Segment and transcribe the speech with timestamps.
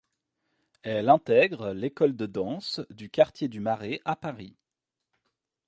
[0.81, 4.57] Elle intègre l'école de danse du quartier du Marais à Paris.